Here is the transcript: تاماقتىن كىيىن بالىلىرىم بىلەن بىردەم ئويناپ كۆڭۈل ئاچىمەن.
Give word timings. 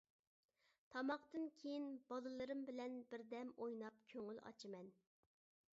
تاماقتىن 0.95 1.45
كىيىن 1.59 1.85
بالىلىرىم 2.07 2.65
بىلەن 2.71 2.97
بىردەم 3.13 3.53
ئويناپ 3.63 4.03
كۆڭۈل 4.15 4.43
ئاچىمەن. 4.47 4.93